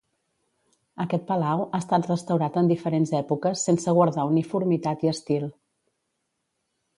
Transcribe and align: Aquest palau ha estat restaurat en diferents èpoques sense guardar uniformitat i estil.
Aquest 1.03 1.25
palau 1.31 1.59
ha 1.67 1.81
estat 1.83 2.09
restaurat 2.11 2.57
en 2.61 2.71
diferents 2.71 3.11
èpoques 3.19 3.67
sense 3.69 3.95
guardar 3.99 4.25
uniformitat 4.31 5.05
i 5.09 5.13
estil. 5.13 5.47